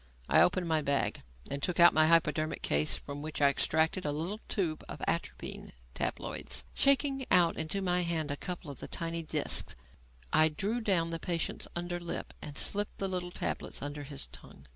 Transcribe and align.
I 0.27 0.41
opened 0.41 0.67
my 0.67 0.81
bag 0.81 1.21
and 1.51 1.61
took 1.61 1.79
out 1.79 1.93
my 1.93 2.07
hypodermic 2.07 2.63
case 2.63 2.95
from 2.95 3.21
which 3.21 3.39
I 3.39 3.49
extracted 3.49 4.03
a 4.03 4.11
little 4.11 4.39
tube 4.49 4.83
of 4.89 4.99
atropine 5.07 5.73
tabloids. 5.93 6.63
Shaking 6.73 7.27
out 7.29 7.55
into 7.55 7.83
my 7.83 8.01
hand 8.01 8.31
a 8.31 8.35
couple 8.35 8.71
of 8.71 8.79
the 8.79 8.87
tiny 8.87 9.21
discs, 9.21 9.75
I 10.33 10.49
drew 10.49 10.81
down 10.81 11.11
the 11.11 11.19
patient's 11.19 11.67
under 11.75 11.99
lip 11.99 12.33
and 12.41 12.57
slipped 12.57 12.97
the 12.97 13.07
little 13.07 13.29
tablets 13.29 13.83
under 13.83 14.01
his 14.01 14.25
tongue. 14.25 14.65